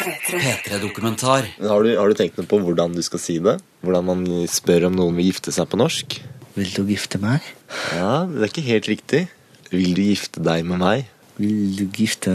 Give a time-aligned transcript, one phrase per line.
[0.00, 1.48] P3-dokumentar.
[1.60, 3.58] Har du, har du tenkt noe på hvordan du skal si det?
[3.84, 6.20] Hvordan man spør om noen vil gifte seg på norsk?
[6.56, 7.44] Vil du gifte meg?
[7.94, 9.24] Ja, det er ikke helt riktig.
[9.70, 11.10] Vil du gifte deg med meg?
[11.40, 12.32] Vil du gifte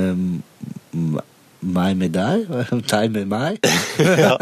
[1.65, 2.45] meg med deg?
[2.93, 3.59] Deg med meg?
[4.23, 4.35] ja.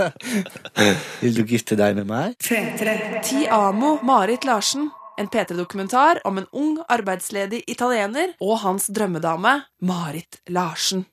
[1.24, 2.36] Vil du gifte deg med meg?
[2.44, 4.92] Ti amo Marit Larsen.
[5.20, 11.06] En P3-dokumentar om en ung, arbeidsledig italiener og hans drømmedame Marit Larsen.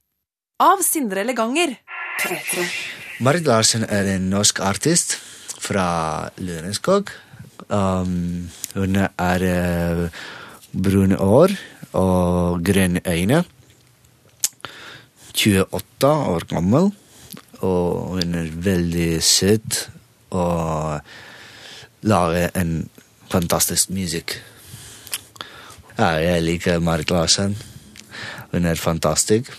[0.60, 1.74] Av Sindre Leganger.
[3.20, 5.16] Marit Larsen er en norsk artist
[5.60, 7.12] fra Lørenskog.
[7.68, 10.20] Um, hun er uh,
[10.72, 11.54] brune år
[11.92, 13.44] og grønne øyne.
[15.34, 16.90] 28 år gammel,
[17.60, 19.86] og hun er veldig søt
[20.30, 21.00] og
[22.02, 22.90] lager en
[23.30, 24.36] fantastisk musikk.
[25.96, 27.56] Ja, jeg liker Marit Larsen.
[28.52, 29.52] Hun er fantastisk.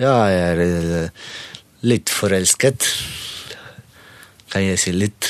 [0.00, 1.24] Ja, jeg er eh,
[1.84, 2.86] litt forelsket.
[4.48, 5.26] Kan jeg si litt?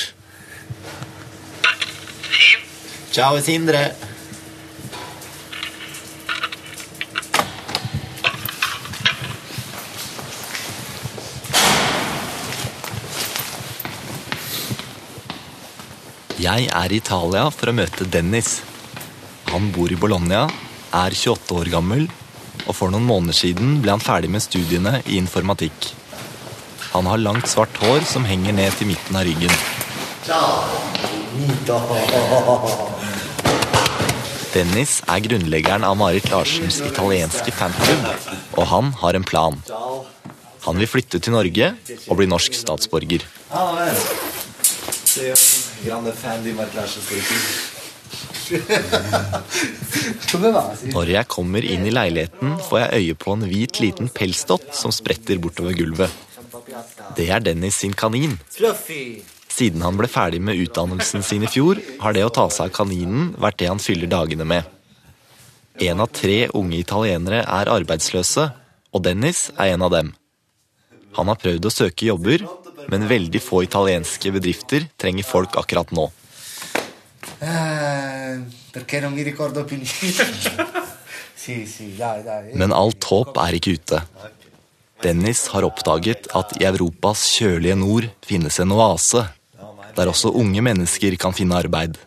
[3.11, 3.81] Ciao, Sindre.
[16.39, 18.61] Jeg er i Italia for å møte Dennis.
[19.51, 20.45] Han bor i Bologna,
[20.95, 22.07] er 28 år gammel,
[22.67, 25.91] og for noen måneder siden ble han ferdig med studiene i informatikk.
[26.91, 29.53] Han har langt, svart hår som henger ned til midten av ryggen.
[34.51, 38.09] Dennis er grunnleggeren av Marit Larsens italienske fanklubb,
[38.59, 39.61] og han har en plan.
[40.67, 41.71] Han vil flytte til Norge
[42.09, 43.23] og bli norsk statsborger.
[50.91, 54.93] Når jeg kommer inn i leiligheten, får jeg øye på en hvit liten pelsdott som
[54.95, 56.11] spretter bortover gulvet.
[57.17, 58.37] Det er Dennis sin kanin.
[59.51, 62.75] Siden han ble ferdig med utdannelsen sin i fjor, har det å ta seg av
[62.75, 64.63] kaninen vært det han fyller dagene med.
[65.81, 68.49] En av tre unge italienere er arbeidsløse,
[68.91, 70.11] og Dennis er en av dem.
[71.17, 72.43] Han har prøvd å søke jobber,
[72.91, 76.09] men veldig få italienske bedrifter trenger folk akkurat nå.
[77.39, 78.39] Eh,
[78.71, 80.25] perché non mi ricordo più niente.
[81.33, 82.53] sì, sì, dai, dai.
[82.53, 84.01] Men alt håp er ikke ute.
[85.01, 89.25] Dennis har oppdaget at i Europas kjølige nord finnes en oase,
[89.97, 91.97] der også unge mennesker kan finne arbeid.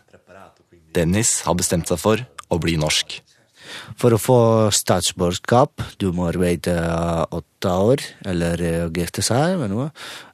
[0.95, 3.19] Dennis har bestemt seg for å bli norsk.
[3.99, 4.39] For å få
[4.71, 6.75] statsborgerskap, du må arbeide
[7.35, 9.89] åtte år, eller eh, gifte seg med noe.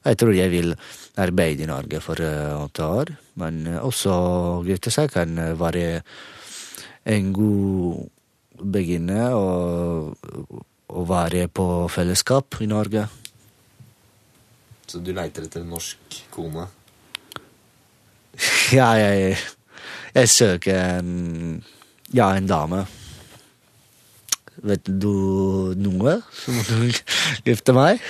[0.06, 0.74] Jeg tror jeg vil
[1.18, 6.02] arbeide i Norge for eh, åtte år, men eh, også seg kan eh, være
[7.12, 8.08] en god
[8.72, 9.46] beginne å,
[10.92, 13.06] å være på fellesskap i Norge.
[14.86, 16.68] Så du leiter etter en norsk kone?
[18.72, 19.36] Ja, jeg,
[20.14, 21.58] jeg søker en,
[22.16, 22.86] ja, en dame.
[24.64, 26.88] Vet du noe som du
[27.48, 28.00] gifte meg?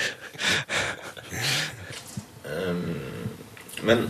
[3.82, 4.06] Men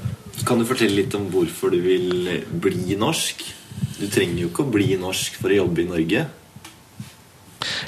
[0.46, 2.30] kan du fortelle litt om hvorfor du vil
[2.62, 3.42] bli norsk?
[3.98, 6.24] Du trenger jo ikke å bli norsk for å jobbe i Norge.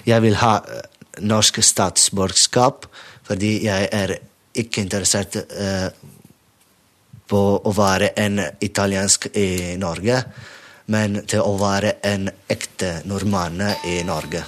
[0.07, 0.83] Jeg vil ha eh,
[1.25, 2.89] norsk statsborgerskap
[3.25, 4.17] fordi jeg er
[4.55, 5.89] ikke interessert eh,
[7.27, 10.21] på å være en italiensk i Norge,
[10.93, 14.45] men til å være en ekte nordmann i Norge.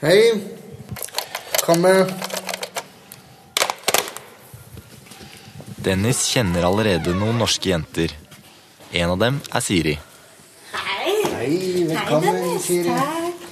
[0.00, 0.40] Hei.
[1.66, 2.12] Kom med.
[5.82, 8.14] Dennis kjenner allerede noen norske jenter.
[8.94, 9.96] En av dem er Siri.
[10.70, 11.16] Hei.
[11.32, 11.58] Hei,
[11.90, 12.94] velkommen, Siri.
[12.94, 13.42] Takk.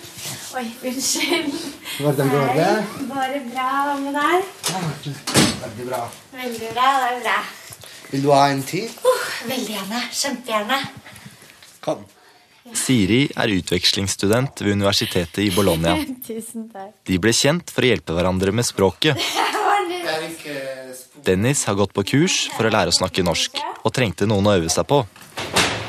[0.60, 1.60] Oi, unnskyld.
[1.98, 2.70] Hvordan går det?
[2.70, 3.06] Hei.
[3.10, 3.68] Bare bra.
[3.88, 4.50] Hva med deg?
[5.64, 6.04] Veldig bra.
[6.36, 6.90] Veldig bra.
[7.02, 7.40] Det er bra.
[8.12, 8.94] Vil du ha en tid?
[9.02, 10.04] Uh, veldig gjerne.
[10.14, 10.84] Kjempegjerne.
[11.82, 12.06] Kom.
[12.74, 15.94] Siri er utvekslingsstudent ved universitetet i Bologna.
[17.08, 19.20] De ble kjent for å hjelpe hverandre med språket.
[21.26, 24.54] Dennis har gått på kurs for å lære å snakke norsk, og trengte noen å
[24.58, 25.00] øve seg på.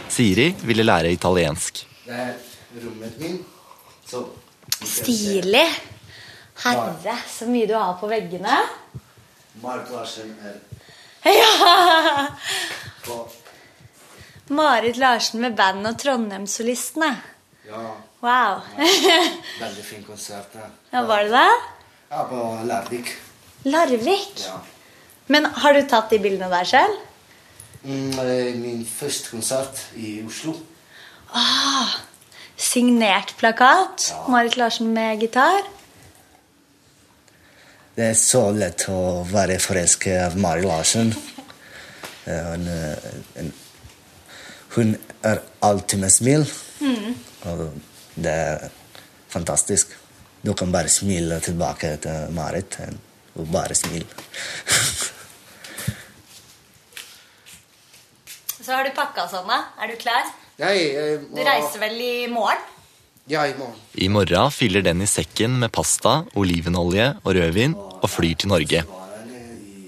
[0.09, 1.83] Siri ville lære italiensk.
[2.07, 3.37] Det rommet min.
[4.07, 4.25] Så
[4.77, 5.65] Stilig.
[6.63, 8.57] Herre, så mye du har på veggene.
[11.27, 11.51] Ja!
[14.49, 17.13] Marit Larsen med bandet og Trondheimssolistene.
[17.67, 17.85] Ja,
[18.21, 18.63] Wow.
[19.59, 20.55] veldig fin konsert.
[20.55, 21.49] Ja, Ja, var det det?
[22.09, 23.11] ja på Larvik.
[23.67, 24.39] Larvik.
[24.45, 24.55] Ja.
[25.27, 26.95] Men har du tatt de bildene der selv?
[27.83, 28.15] Mm,
[28.61, 30.55] min første konsert i Oslo.
[31.35, 31.93] Ah,
[32.57, 34.07] signert plakat.
[34.09, 34.23] Ja.
[34.31, 35.61] Marit Larsen med gitar.
[37.97, 41.13] Det er så lett å være forelsket av Marit Larsen.
[42.27, 42.65] En,
[43.39, 43.53] en,
[44.77, 44.95] hun
[45.25, 46.45] er alltid med smil.
[47.47, 47.63] Og
[48.15, 48.69] det er
[49.33, 49.91] fantastisk.
[50.45, 52.77] Du kan bare smile tilbake til Marit.
[52.79, 52.93] eh,
[53.37, 54.05] Og bare smile.
[58.61, 59.59] Så har du pakka sånn, da.
[59.79, 60.25] Er du klar?
[60.59, 62.63] Jeg, jeg, Du reiser vel i morgen?
[63.29, 63.75] Ja, i morgen.
[63.99, 68.83] I morgen fyller den i sekken med pasta, olivenolje og rødvin og flyr til Norge.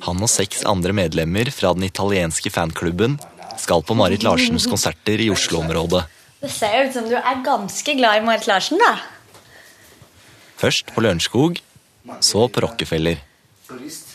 [0.06, 3.18] Han og seks andre medlemmer fra den italienske fanklubben
[3.60, 6.04] skal på Marit Larsens konserter i Oslo-området.
[6.40, 8.94] Det ser jo ut som du er ganske glad i Marit Larsen, da.
[10.60, 11.60] Først på Lørenskog,
[12.24, 13.20] så på Rockefeller.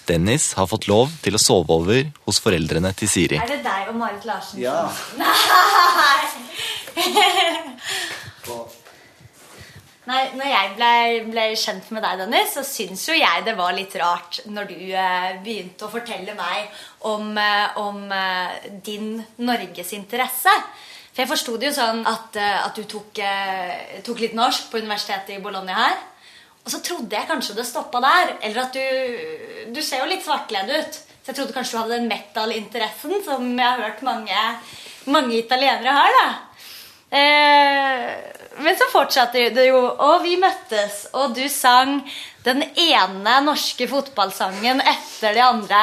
[0.08, 3.40] Dennis har fått lov til å sove over hos foreldrene til Siri.
[3.40, 4.60] Er det deg og Marit Larsen?
[4.60, 4.88] Ja.
[5.20, 5.30] Nei,
[10.06, 10.94] når jeg ble,
[11.32, 14.76] ble kjent med deg, Dennis, så syns jo jeg det var litt rart når du
[14.92, 16.74] eh, begynte å fortelle meg
[17.08, 20.52] om, eh, om eh, din norgesinteresse.
[21.14, 24.68] For jeg forsto det jo sånn at, eh, at du tok, eh, tok litt norsk
[24.68, 25.96] på universitetet i Bologna her.
[26.64, 28.36] Og så trodde jeg kanskje det stoppa der.
[28.42, 30.96] Eller at du Du ser jo litt svartkledd ut.
[31.24, 34.40] Så jeg trodde kanskje du hadde den metal-interessen som jeg har hørt mange,
[35.06, 36.10] mange italienere har.
[36.20, 36.26] da.
[37.16, 42.00] Eh, men så fortsatte det jo, og vi møttes, og du sang
[42.44, 45.82] den ene norske fotballsangen etter de andre.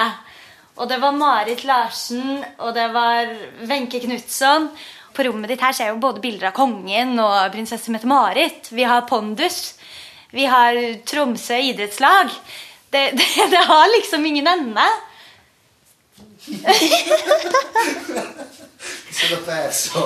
[0.80, 3.28] Og det var Marit Larsen, og det var
[3.68, 4.70] Wenche Knutson.
[5.12, 8.72] På rommet ditt her ser jeg jo både bilder av kongen og prinsesse Mette-Marit.
[8.72, 9.74] Vi har Pondus.
[10.32, 12.32] Vi har Tromsø idrettslag.
[12.92, 14.88] Det, det, det har liksom ingen ende.
[19.12, 20.00] Så dette er så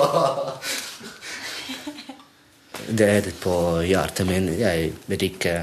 [2.88, 3.54] Det er det på
[3.86, 4.52] hjertet mitt.
[4.60, 5.54] Jeg vet ikke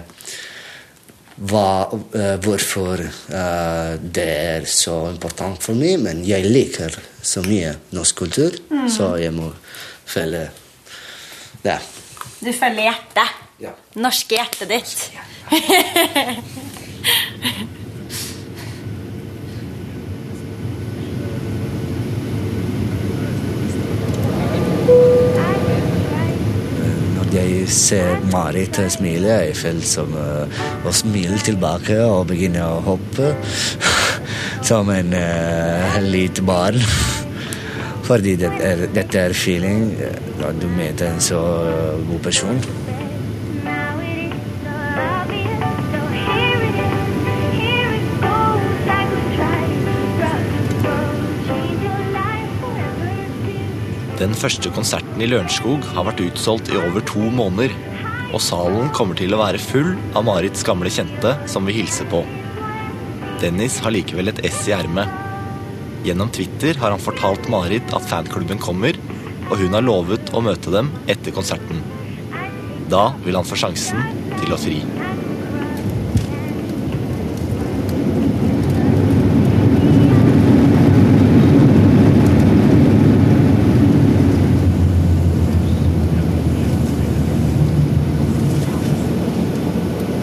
[1.49, 6.93] hva, eh, hvorfor eh, det er så important for meg, men jeg liker
[7.23, 8.59] så mye norsk kultur,
[8.91, 9.49] så jeg må
[10.05, 10.49] følge
[11.63, 11.79] det.
[12.43, 13.39] Du følger hjertet.
[13.63, 13.71] Ja.
[13.95, 15.09] Norske hjertet ditt.
[15.15, 15.23] Ja,
[15.53, 16.43] jeg
[27.73, 33.33] ser Marit smile, jeg føler som uh, å smile tilbake og begynne å hoppe
[34.69, 36.79] som en uh, lite barn.
[38.03, 41.39] Fordi det er, dette er feeling eh, når du møter en så
[41.69, 42.59] eh, god person.
[54.23, 57.73] Den første konserten i Lørenskog har vært utsolgt i over to måneder.
[58.31, 62.21] Og salen kommer til å være full av Marits gamle kjente som vil hilse på.
[63.43, 65.11] Dennis har likevel et ess i ermet.
[66.07, 68.95] Gjennom Twitter har han fortalt Marit at fanklubben kommer,
[69.49, 71.83] og hun har lovet å møte dem etter konserten.
[72.93, 74.07] Da vil han få sjansen
[74.39, 74.79] til å fri.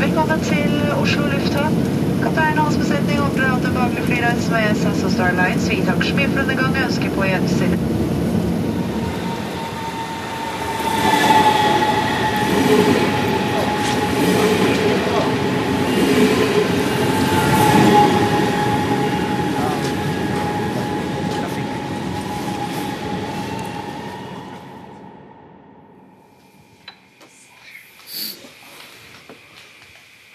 [0.01, 1.77] Velkommen til Oslo lufthavn.
[2.23, 5.69] Kaptein og hans besetning håper dere har hatt en behagelig flyreise med SAS og Starlines.
[5.71, 7.79] Vi takker så mye for denne gang og ønsker på gjensyn.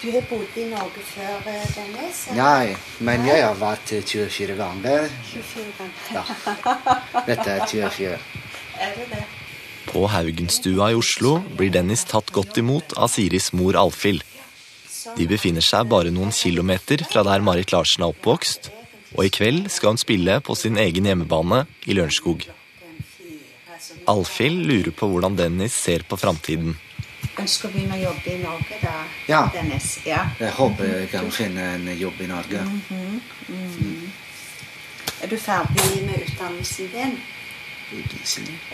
[0.06, 2.26] Du har bodd i Norge før, Dennis?
[2.36, 5.10] Nei, men jeg har vært 24 ganger.
[5.32, 5.98] 24 ganger.
[6.16, 7.24] Ja.
[7.28, 8.20] Dette er 24.
[8.86, 9.24] Er det det?
[9.88, 14.26] På Haugenstua i Oslo blir Dennis tatt godt imot av Siris mor Alfhild.
[15.16, 18.72] De befinner seg bare noen kilometer fra der Marit Larsen er oppvokst,
[19.16, 22.44] og i kveld skal hun spille på sin egen hjemmebane i Lørenskog.
[24.12, 26.76] Alfhild lurer på hvordan Dennis ser på framtiden.
[27.40, 28.94] Ønsker å begynne å jobbe i Norge, da,
[29.28, 29.50] Ja.
[29.54, 30.00] Dennis?
[30.06, 30.22] Ja.
[30.40, 32.62] Jeg håper jeg kan finne en jobb i Norge.
[35.22, 37.18] Er du ferdig med utdannelsen din?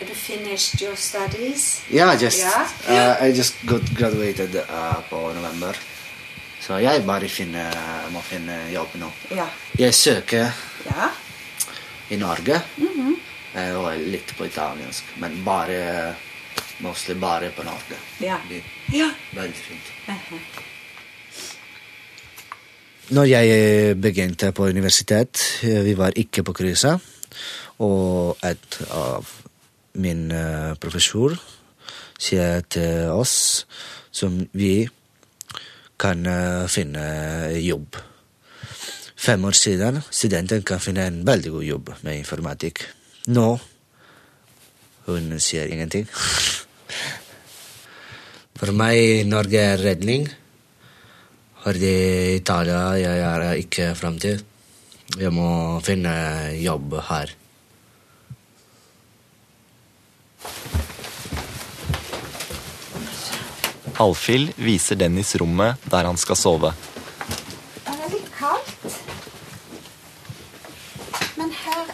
[0.00, 1.82] Er du finished your studies?
[1.90, 2.62] Ja, just, Ja.
[2.88, 5.76] uh, I just got graduated uh, på november.
[6.60, 7.74] Så jeg bare finner,
[8.10, 9.10] må finne jobb nå.
[9.30, 9.46] Ja.
[9.78, 10.52] Jeg søker
[10.86, 11.08] Ja.
[12.10, 12.60] i Norge.
[12.76, 13.76] Mm -hmm.
[13.76, 15.04] Og litt på italiensk.
[15.16, 16.14] Men bare
[16.82, 17.98] Mostly bare på Norge.
[18.20, 18.40] Ja.
[18.92, 19.10] ja.
[19.34, 19.92] Veldig fint.
[20.08, 20.38] Uh -huh.
[23.08, 26.98] Når jeg begynte på universitet, vi var ikke på krisa,
[27.78, 29.26] og et av
[29.94, 30.32] min
[30.80, 31.36] professor
[32.18, 33.66] sier til oss
[34.10, 34.88] som vi
[35.98, 36.24] kan
[36.68, 37.04] finne
[37.60, 37.96] jobb.
[39.16, 42.86] Fem år siden studenten kan finne en veldig god jobb med informatikk.
[43.26, 43.58] Nå
[45.06, 46.08] hun sier ingenting.
[48.58, 50.28] For meg Norge er redning.
[51.62, 54.42] For i Italia jeg er ikke framtid.
[55.18, 56.12] Jeg må finne
[56.58, 57.34] jobb her.
[64.02, 66.72] Alfhild viser Dennis rommet der han skal sove.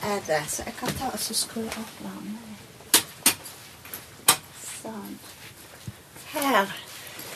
[0.09, 2.48] Det er det, så jeg kan ta og skru opp varmen.
[4.83, 5.19] Sånn.
[6.33, 6.73] Her.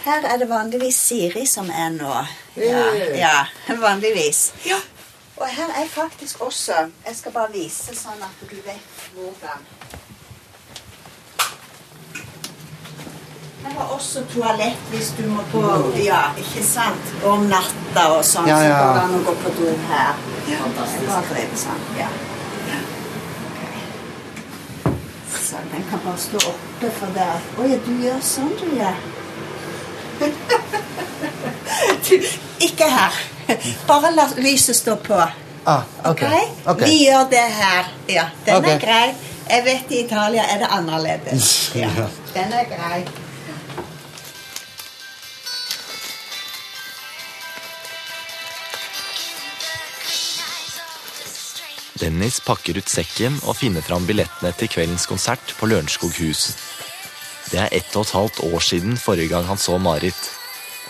[0.05, 2.15] Her er det vanligvis Siri som er nå.
[2.59, 3.37] Ja, ja
[3.87, 4.53] vanligvis.
[4.67, 4.79] Ja.
[5.37, 6.73] Og her er faktisk også
[7.07, 9.65] Jeg skal bare vise sånn at du vet hvordan.
[13.63, 15.63] Her var også toalett hvis du må på
[16.03, 17.15] Ja, ikke sant?
[17.27, 18.51] Om natta og sånn.
[18.51, 18.77] Ja, ja.
[18.77, 20.29] Så går det an å gå på do her.
[20.51, 20.61] Ja.
[20.77, 22.23] Bare
[25.53, 25.69] sånn.
[25.73, 27.29] Den kan bare stå oppe for det.
[27.59, 28.93] Å ja, du gjør sånn, du, ja.
[32.07, 32.15] du,
[32.67, 33.23] ikke her.
[33.89, 35.19] Bare la lyset stå på.
[35.65, 36.27] Ah, okay.
[36.27, 36.47] Okay?
[36.67, 36.87] ok?
[36.87, 37.93] Vi gjør det her.
[38.11, 38.77] Ja, den okay.
[38.77, 39.09] er grei.
[39.53, 41.51] Jeg vet i Italia er det annerledes.
[41.83, 41.91] Ja,
[42.35, 43.03] den er grei.
[52.03, 56.49] Dennis pakker ut sekken og finner fram billettene til kveldens konsert på Lørenskog hus.
[57.53, 60.19] Det er ett og et halvt år siden forrige gang han så Marit.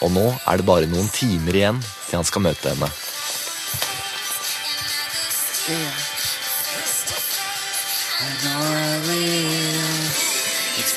[0.00, 2.88] Og nå er det bare noen timer igjen til han skal møte henne.
[10.80, 10.96] It's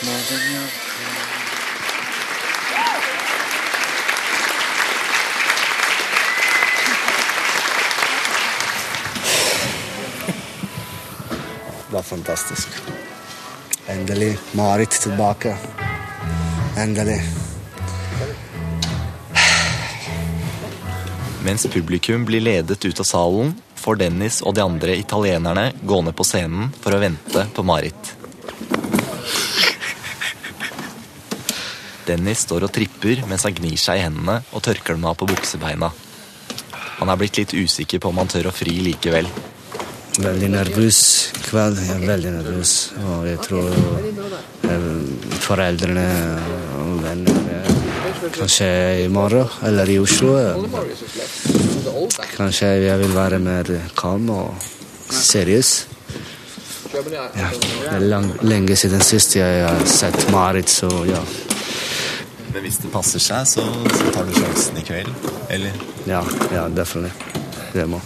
[11.95, 12.67] your var fantastisk.
[13.87, 15.57] Endelig Marit tilbake.
[16.77, 17.21] Endelig.
[21.43, 26.15] Mens publikum blir ledet ut av salen, får Dennis og de andre italienerne gå ned
[26.15, 28.11] på scenen for å vente på Marit.
[32.05, 35.29] Dennis står og tripper mens han gnir seg i hendene og tørker dem av på
[35.31, 35.93] buksebeina.
[36.99, 39.29] Han er blitt litt usikker på om han tør å fri likevel.
[40.15, 41.04] Veldig nervøs
[41.45, 41.79] kveld.
[41.85, 42.75] Jeg er veldig nervøs.
[43.13, 43.69] Og jeg tror
[45.45, 46.07] foreldrene
[46.81, 47.41] og venner
[48.35, 48.67] Kanskje
[49.03, 50.33] i morgen eller i Oslo.
[52.35, 54.55] Kanskje jeg vil være mer kalm og
[55.11, 55.73] seriøs.
[56.95, 61.19] Ja, det er lang, lenge siden sist jeg har sett Marit, så ja.
[62.53, 65.11] Men hvis det passer seg, så, så tar du sjansen i kveld?
[65.51, 65.75] Eller?
[66.07, 66.23] Ja,
[66.55, 67.41] ja, definitivt.
[67.75, 67.99] Det må.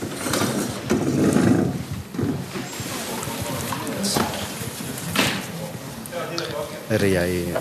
[6.89, 7.53] Er jeg,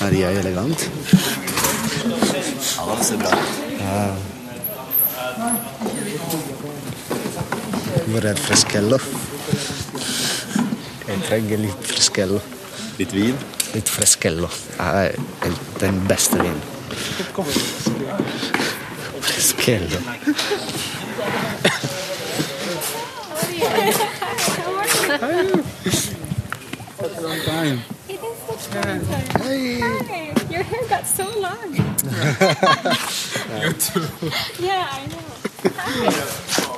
[0.00, 0.90] er jeg elegant?
[2.76, 3.60] Ja, det ser bra ut.
[3.80, 4.14] Ja.
[8.06, 8.98] Hvor er freskello?
[11.06, 12.40] Jeg trenger litt freskello.
[12.98, 13.38] Litt vin?
[13.76, 14.50] Litt freskello.
[14.80, 15.06] Ja,
[15.78, 16.62] den beste vinen.
[19.20, 19.98] Freskello.
[27.20, 27.99] long
[28.70, 29.80] Hey.
[29.82, 30.30] Hi.
[30.48, 31.74] Your hair got so long.
[31.74, 34.06] you too.
[34.62, 35.26] Yeah, I know.
[35.74, 36.10] Hi.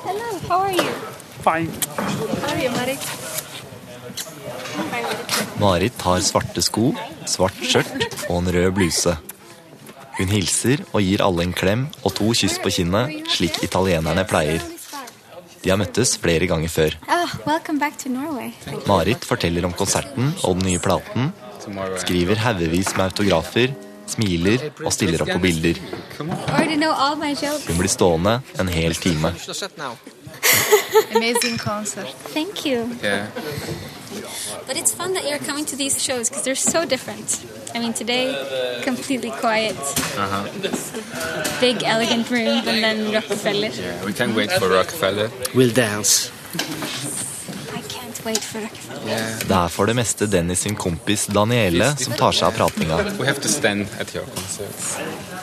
[0.00, 0.88] Hello, how are you?
[1.44, 1.68] Fine.
[2.40, 3.02] How are you, Marit?
[5.60, 6.94] Marit har svarte sko,
[7.28, 7.92] svart skjørt
[8.30, 9.12] og en rød bluse.
[10.16, 14.64] Hun hilser og gir alle en klem og to kyss på kinnet, slik italienerne pleier.
[15.60, 16.96] De har møttes flere ganger før.
[17.04, 17.36] Oh,
[18.88, 21.34] Marit forteller om konserten og den nye platen,
[22.02, 23.74] skriver haugevis med autografer,
[24.06, 25.80] smiler og stiller opp på bilder.
[26.18, 29.34] Hun blir stående en hel time.
[31.16, 32.14] Amazing concert.
[32.34, 32.88] Thank you.
[33.02, 33.26] Yeah.
[34.66, 37.44] But it's fun that you're coming to these shows because they're so different.
[37.74, 38.26] I mean, today,
[38.82, 39.76] completely quiet.
[40.16, 40.48] Uh-huh.
[41.60, 43.68] Big, elegant room, and then Rockefeller.
[43.68, 45.30] Yeah, we can't wait for Rockefeller.
[45.54, 46.30] We'll dance.
[48.22, 52.96] Det er for det meste Dennis sin kompis Daniele som tar seg av pratinga.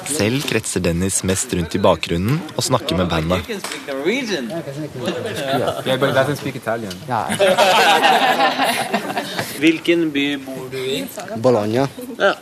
[0.09, 3.41] Selv kretser Dennis mest rundt i bakgrunnen og snakker med bandet.
[9.59, 11.03] Hvilken by bor du i?
[11.37, 11.87] Bologna.
[12.17, 12.33] Ja.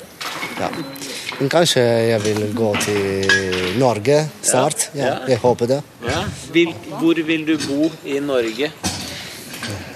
[0.59, 0.69] Ja.
[1.39, 3.27] Men kanskje jeg vil gå til
[3.77, 4.87] Norge snart.
[4.97, 5.81] Ja, jeg håper det.
[6.97, 8.71] Hvor vil du bo i Norge?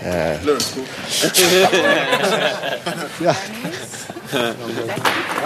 [0.02, 0.40] Eh,
[3.22, 3.36] ja.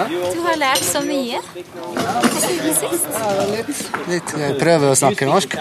[0.07, 3.09] Du har lært så mye siden sist.
[4.07, 4.33] Litt.
[4.39, 5.57] Jeg prøver å snakke norsk.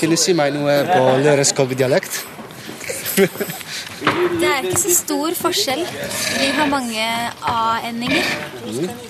[0.00, 2.24] Til du si meg noe på Løreskog-dialekt?
[3.14, 5.84] Det er ikke så stor forskjell.
[6.40, 7.06] Vi har mange
[7.48, 8.26] a-endinger,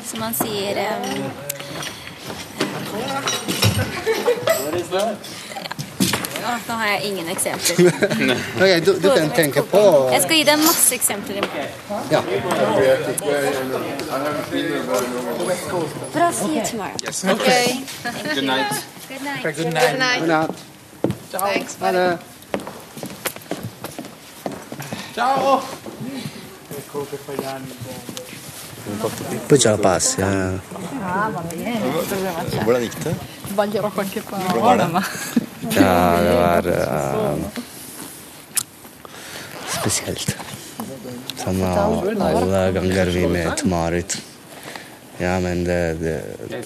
[0.06, 1.32] som man sier um,
[6.44, 7.76] ja, Nå har jeg ingen eksempler.
[8.62, 9.82] Ok, du, du kan tenke på
[10.12, 11.36] Jeg skal gi deg masse eksempler.
[11.36, 11.68] i morgen.
[12.10, 12.20] Ja.
[16.14, 17.34] I'll see you tomorrow.
[17.34, 17.66] Okay.
[18.34, 18.84] Good night.
[19.08, 19.42] Good night.
[19.56, 20.20] Good night.
[20.20, 20.64] God natt.
[21.30, 22.18] Thanks, Ha det.
[25.14, 25.60] Ciao.
[29.48, 30.20] Poi ce la passi.
[30.20, 30.60] Eh.
[32.64, 33.14] Hvordan gikk det?
[33.50, 35.02] Sbaglierò qualche parola, var ma...
[35.70, 35.80] det?
[35.80, 37.38] Ja, det var uh,
[39.78, 40.36] spesielt.
[41.36, 41.78] Som eh,
[42.28, 44.18] alle ganger vi møter Marit.
[45.20, 46.14] Ja, men det, det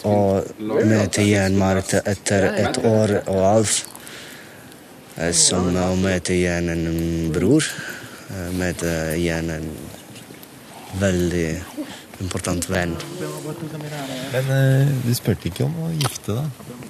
[0.08, 3.84] Å møte igjen Marit etter et år og alt
[5.34, 6.84] som å møte igjen en
[7.34, 7.66] bror.
[8.28, 9.68] Eh, Møte igjen en
[11.00, 11.48] veldig
[12.22, 12.94] important venn.
[14.32, 16.87] Men eh, du spurte ikke om å gifte deg?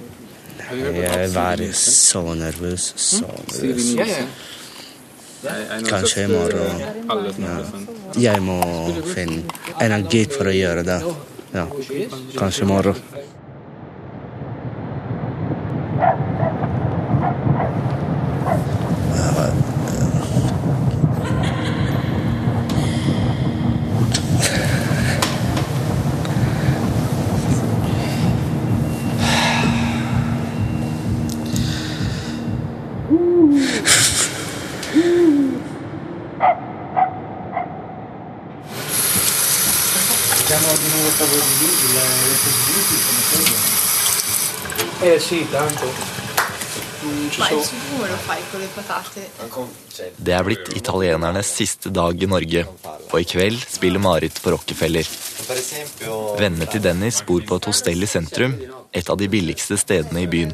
[0.73, 3.97] Jeg var så nervøs, så nervøs.
[5.89, 6.81] Kanskje i morgen.
[7.39, 7.57] Ja.
[8.21, 8.59] Jeg må
[9.15, 9.43] finne
[9.81, 10.99] energi for å gjøre det.
[11.55, 11.67] Ja.
[12.37, 12.97] Kanskje i morgen.
[45.01, 45.87] Eh sì, tanto.
[48.09, 49.31] la fai con le patate?
[50.17, 52.65] Det er blitt italienernes siste dag i Norge,
[53.11, 55.09] og i kveld spiller Marit på Rockefeller.
[56.39, 58.57] Vennene til Dennis bor på et hostell i sentrum,
[58.93, 60.53] et av de billigste stedene i byen.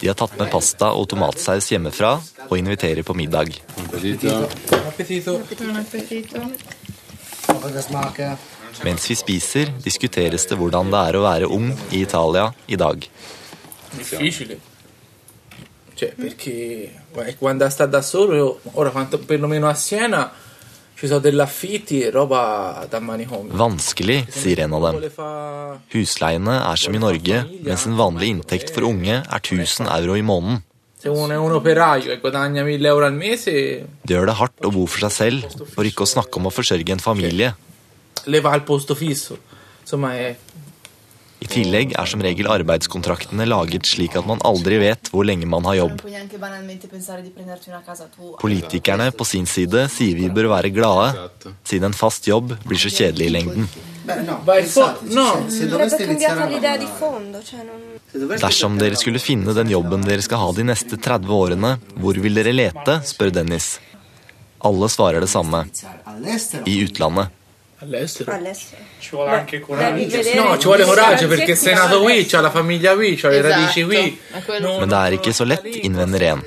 [0.00, 2.16] De har tatt med pasta og tomatsaus hjemmefra
[2.50, 3.54] og inviterer på middag.
[8.84, 13.08] Mens vi spiser, diskuteres det hvordan det er å være ung i Italia i dag.
[15.96, 16.92] Cioè, perché
[17.38, 20.30] quando sta da solo, ora quanto, perlomeno a Siena,
[20.94, 22.10] ci sono degli affitti e.
[22.10, 25.00] Vanskelig, sier en av dem.
[25.92, 30.22] Husleiene er som i Norge, mens en vanlig inntekt for unge er 1000 euro i
[30.22, 30.62] måneden.
[31.06, 34.64] Se uno è un operaio e guadagna 1000 euro al mese, Det gjør det hardt
[34.66, 37.54] å bo for seg selv, for ikke å snakke om å forsørge en familie.
[38.24, 39.38] le va al posto fisso.
[39.82, 40.36] Insomma, è
[41.46, 45.62] I tillegg er som regel arbeidskontraktene laget slik at man aldri vet hvor lenge man
[45.68, 46.00] har jobb.
[48.40, 51.28] Politikerne på sin side sier vi bør være glade,
[51.62, 53.68] siden en fast jobb blir så kjedelig i lengden.
[58.42, 62.42] Dersom dere skulle finne den jobben dere skal ha de neste 30 årene, hvor vil
[62.42, 62.98] dere lete?
[63.06, 63.76] spør Dennis.
[64.66, 65.62] Alle svarer det samme.
[66.66, 67.30] I utlandet.
[68.98, 70.16] Ci vuole anche coraggio.
[70.34, 73.84] No, ci vuole coraggio perché sei nato qui, c'ha la famiglia qui, c'ha le radici
[73.84, 74.18] qui.
[74.78, 76.42] Men det er ikke så lett, innvender en.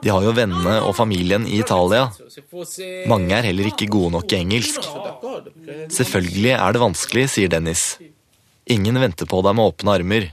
[0.00, 2.08] De har jo vennene og familien i Italia.
[3.10, 4.80] Mange er heller ikke gode nok i engelsk.
[5.92, 7.98] Selvfølgelig er det vanskelig, sier Dennis.
[8.70, 10.30] Ingen venter på deg med åpne armer.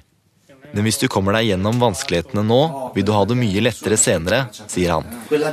[0.73, 2.59] Men hvis du kommer deg gjennom vanskelighetene nå,
[2.95, 5.07] vil du ha det mye lettere senere, sier han.
[5.29, 5.51] Quella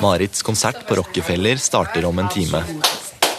[0.00, 2.60] Marits konsert på Rockefeller starter om en time.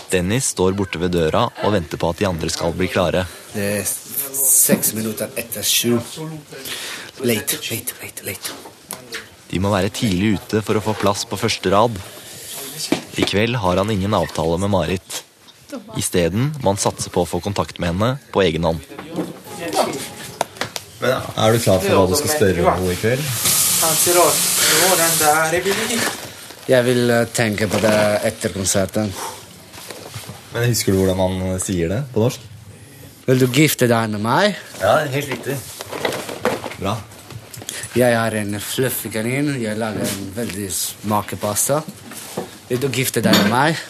[0.09, 3.27] Dennis står borte ved døra og venter på at de andre skal bli klare.
[3.53, 5.99] Det er seks minutter etter sju.
[7.21, 8.57] Late, late, late, late.
[9.51, 11.93] De må være tidlig ute for å få plass på første rad.
[13.21, 15.23] I kveld har han ingen avtale med Marit.
[15.99, 18.81] Isteden må han satse på å få kontakt med henne på egen hånd.
[21.01, 23.21] Er du klar for hva du skal spørre om i kveld?
[26.67, 29.11] Jeg vil eh, tenke på det etter konserten.
[30.53, 32.47] Men Husker du hvordan man sier det på norsk?
[33.27, 34.57] Vil du gifte deg med meg?
[34.81, 35.57] Ja, helt riktig.
[36.79, 36.95] Bra.
[37.97, 39.53] Jeg er en fluffy kanin.
[39.61, 41.81] Jeg lager en veldig smakepasta.
[42.69, 43.83] Vil du gifte deg med meg?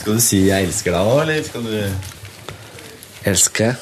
[0.00, 1.92] Skal du si 'jeg elsker deg' òg, eller skal du
[3.24, 3.76] Elske?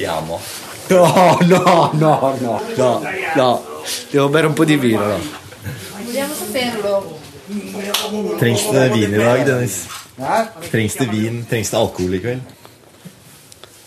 [0.00, 0.40] Ti amo.
[0.88, 3.02] No, no, no, no, no,
[3.36, 3.64] no.
[4.10, 5.20] Devo bere un po' di vino, no?
[6.04, 7.18] Vogliamo saperlo.
[8.38, 9.84] Trengs det vin i dag, Dennis?
[10.70, 11.44] Trengs det vin?
[11.44, 12.40] Trengs det alkohol i kveld?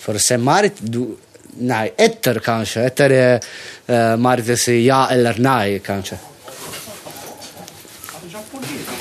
[0.03, 1.17] For se Marit du
[1.53, 2.85] Nei, etter kanskje.
[2.91, 6.19] Etter uh, Marit sier ja eller nei, kanskje.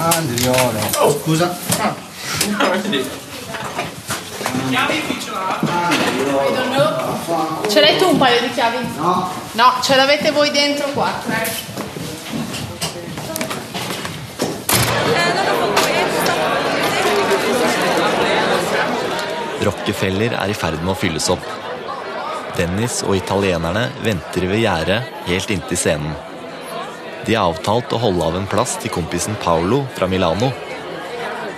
[0.00, 0.88] Andriolo.
[1.20, 1.52] Scusa.
[7.68, 8.78] Ce l'hai tu un paio di chiavi?
[8.96, 9.30] No.
[9.52, 11.10] No, ce l'avete voi dentro qua.
[19.62, 21.44] Rockefeller er i ferd med å fylles opp.
[22.56, 26.16] Dennis og italienerne venter ved gjerdet helt inntil scenen.
[27.26, 30.50] De har avtalt å holde av en plass til kompisen Paolo fra Milano.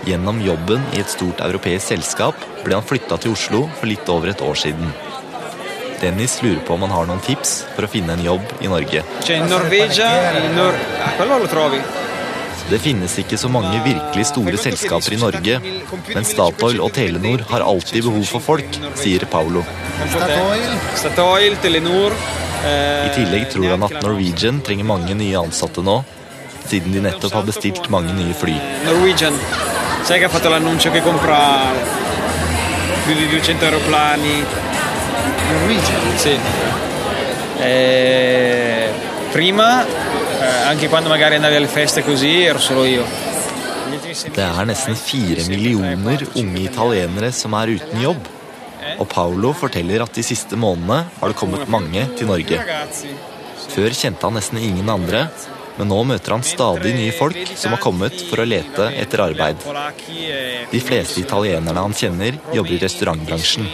[0.05, 4.29] Gjennom jobben i et stort europeisk selskap ble han flytta til Oslo for litt over
[4.35, 4.91] et år siden.
[6.03, 9.01] Dennis lurer på om han har noen tips for å finne en jobb i Norge.
[9.01, 9.25] Ah.
[12.69, 15.59] Det finnes ikke så mange virkelig store selskaper i Norge,
[16.11, 19.25] men Statoil og Telenor har alltid behov for folk, sier
[21.01, 22.17] Statoil Telenor.
[22.65, 26.03] I tillegg tror han at Norwegian trenger mange nye ansatte nå,
[26.65, 28.57] siden de nettopp har bestilt mange nye fly.
[28.89, 29.37] Norwegian.
[30.05, 31.73] Sai che ha fatto l'annuncio che compra
[33.07, 34.45] più di 200 aeroplani?
[35.51, 36.19] Norwegian?
[36.19, 36.39] Sì.
[37.59, 38.91] E
[39.33, 43.33] prima, eh, anche quando magari andavi alle feste così, ero solo io.
[44.35, 48.29] Det er nesten fire millioner unge italienere som er uten jobb.
[48.99, 52.61] Og Paolo forteller at de siste månedene har det kommet mange til Norge.
[53.73, 55.31] Før kjente han nesten ingen andre,
[55.79, 59.65] men nå møter han stadig nye folk som har kommet for å lete etter arbeid.
[60.71, 63.67] De fleste italienerne han kjenner, jobber i restaurantbransjen.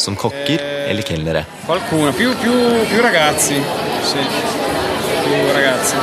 [0.00, 1.44] Som kokker eller kelnere.
[1.66, 2.52] Qualcuno, più, più,
[2.88, 3.60] più ragazzi.
[4.02, 4.24] Sì,
[5.24, 5.96] più ragazzi.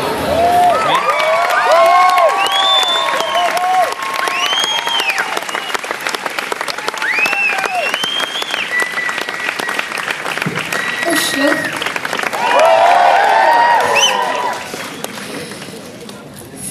[11.10, 11.50] Oslo.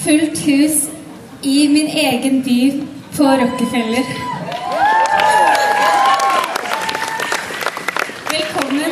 [0.03, 0.87] Fullt hus
[1.41, 2.87] i min egen by
[3.37, 4.03] på Rockefeller.
[8.31, 8.91] Velkommen.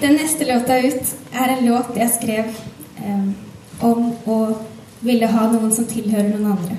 [0.00, 2.44] Den neste låta ut er en låt jeg skrev
[3.06, 3.34] um,
[3.80, 4.38] om å
[5.00, 6.78] ville ha noen som tilhører noen andre.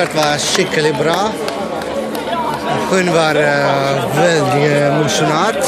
[0.00, 1.28] Konsert var skikkelig bra.
[2.90, 5.60] Hun var uh, veldig emosjonert.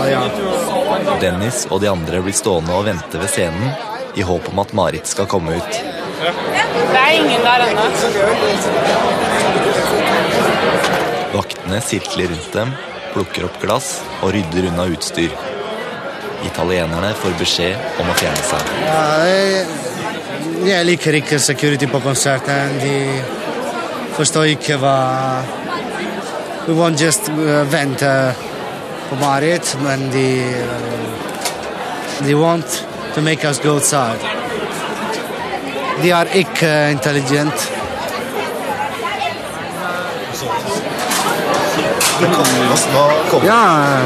[0.00, 0.22] Og ja.
[1.22, 3.70] Dennis og de andre blir stående og vente ved scenen
[4.18, 5.78] i håp om at Marit skal komme ut.
[5.78, 7.86] Det er ingen der ennå.
[11.38, 12.74] Vaktene sirkler rundt dem,
[13.14, 15.30] plukker opp glass og rydder unna utstyr.
[16.50, 18.78] Italienerne får beskjed om å fjerne seg.
[18.82, 19.93] Ja, jeg,
[20.64, 22.78] jeg liker ikke security på konserten.
[22.82, 22.96] De
[24.16, 24.96] forstår ikke hva
[26.64, 28.10] We won't just uh, vente
[29.10, 30.54] på Marit, men de
[32.24, 34.18] De want to make us go outside.
[36.02, 37.70] De er ikke intelligent.
[43.44, 43.60] Ja,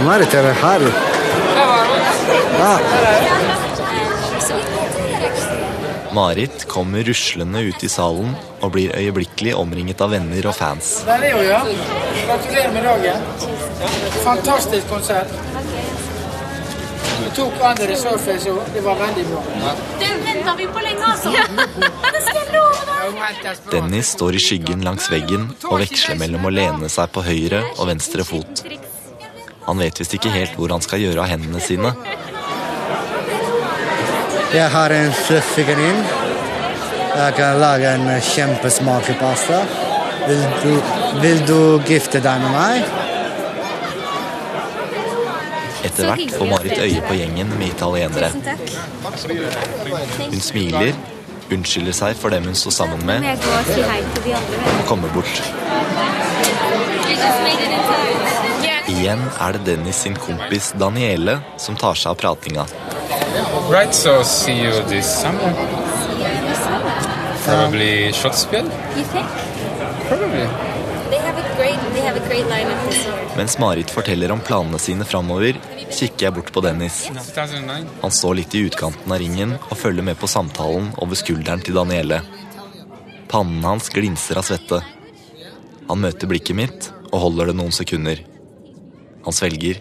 [0.04, 0.80] Marit er her.
[2.58, 2.78] Ja.
[6.12, 11.02] Marit kommer ruslende ut i salen og blir øyeblikkelig omringet av venner og fans.
[11.06, 11.60] Det er Leo, ja.
[12.26, 13.26] Gratulerer med dagen.
[14.24, 15.32] Fantastisk konsert.
[17.18, 19.72] Vi tok andre surface og Det var veldig bra.
[20.00, 21.32] Den venta vi på lenge, altså.
[22.14, 22.98] Det skal jeg love
[23.42, 23.64] deg.
[23.72, 27.88] Dennis står i skyggen langs veggen og veksler mellom å lene seg på høyre og
[27.90, 28.64] venstre fot.
[29.68, 31.92] Han vet visst ikke helt hvor han skal gjøre av hendene sine.
[34.48, 35.98] Jeg har en fluffy kanin.
[37.16, 39.58] Jeg kan lage en kjempesmakelig pasta.
[40.28, 40.72] Vil du,
[41.20, 41.58] vil du
[41.88, 42.88] gifte deg med meg?
[45.84, 48.32] Etter hvert får Marit øye på gjengen med italienere.
[50.18, 50.96] Hun smiler,
[51.52, 53.28] unnskylder seg for dem hun står sammen med,
[54.72, 55.42] og kommer bort.
[58.88, 62.64] Igjen er det Dennis sin kompis Daniele som tar seg av pratinga.
[63.70, 65.52] Right, so see you this summer.
[67.44, 68.64] Probably Slottsfjell?
[68.96, 69.26] You think?
[70.08, 70.46] Probably.
[71.10, 73.14] They have a great, they have a great lineup this year.
[73.36, 75.56] Mens Marit forteller om planene sine framover,
[75.90, 76.98] kikker jeg bort på Dennis.
[78.02, 81.78] Han står litt i utkanten av ringen og følger med på samtalen over skulderen til
[81.78, 82.20] Daniele.
[83.28, 84.82] Pannen hans glinser av svette.
[85.88, 88.20] Han møter blikket mitt og holder det noen sekunder.
[89.24, 89.80] Han svelger.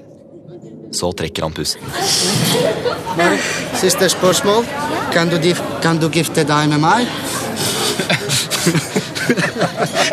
[0.93, 1.84] Så trekker han pusten.
[3.76, 4.65] Siste spørsmål.
[5.13, 5.38] Kan du,
[5.82, 7.08] kan du gifte deg med meg?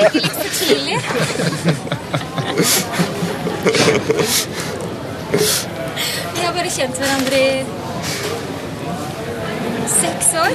[0.05, 0.99] Ikke litt for tidlig.
[6.35, 7.65] Vi har bare kjent hverandre i
[9.95, 10.53] seks år.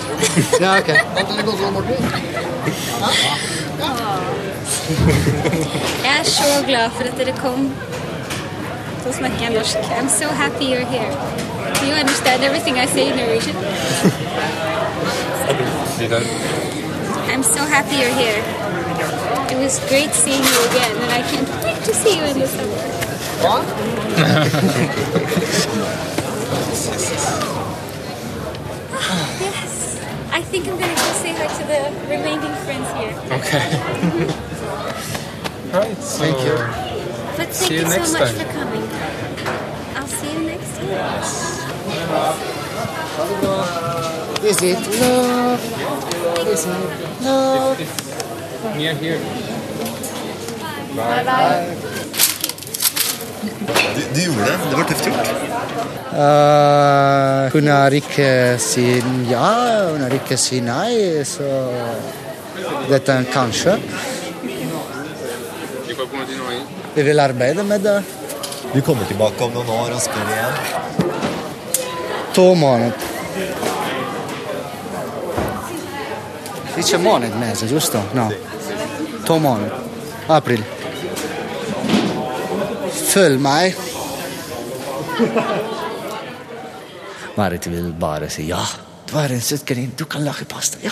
[0.59, 0.89] Ja, ok.
[6.03, 7.71] Jeg er så glad for at dere kom.
[9.03, 9.75] Så snakker jeg norsk.
[9.77, 11.11] I'm so happy you're here.
[11.79, 13.55] Do you understand everything I say in Norwegian?
[15.99, 16.27] Didn't.
[17.31, 18.41] I'm so happy you're here.
[19.51, 22.47] It was great seeing you again, and I can't wait to see you in the
[22.47, 22.69] summer.
[29.39, 29.99] yes.
[30.31, 33.13] I think I'm gonna go say hi to the remaining friends here.
[33.37, 33.65] Okay.
[35.73, 36.88] right, so Thank you.
[37.39, 38.39] But thank See you you, next so much time.
[38.39, 38.85] for coming.
[39.95, 40.89] I'll see you next time.
[44.49, 45.61] Is it love?
[46.53, 47.79] Is it love?
[48.75, 49.19] near here.
[50.95, 51.75] Bye, bye.
[53.95, 54.57] Du, du gjorde det.
[54.69, 55.27] Det var tøft gjort.
[56.13, 58.85] Eh, hun har ikke si
[59.31, 59.49] ja,
[59.91, 61.47] hun har ikke si nei, så
[62.89, 63.77] dette er en kanskje.
[66.99, 68.03] Vi vil arbeide med det.
[68.73, 70.57] Du kommer tilbake om noen år og spør igjen.
[72.35, 73.05] To måneder.
[76.81, 78.01] Ikke måned mer, giusto?
[78.19, 78.25] No.
[79.29, 79.79] To måneder.
[80.27, 80.67] April.
[83.13, 83.79] Følg meg.
[87.39, 88.59] Marit vil bare si ja.
[89.07, 89.95] Du er en søt kanin.
[89.95, 90.83] Du kan lage pasta.
[90.83, 90.91] Ja.